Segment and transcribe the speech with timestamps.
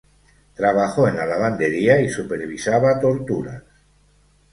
[0.55, 3.61] Trabajó en la lavandería y supervisaba torturas.